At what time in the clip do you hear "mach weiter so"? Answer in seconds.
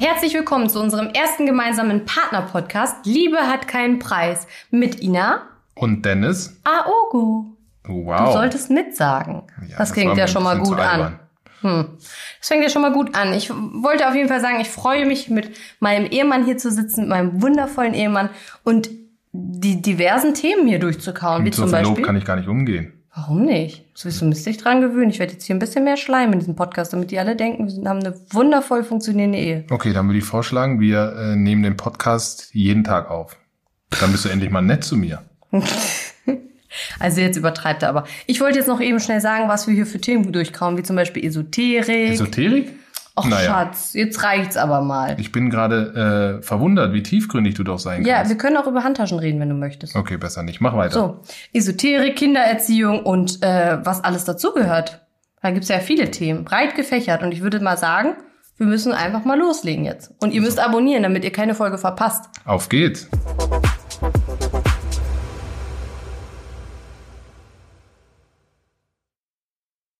50.60-51.20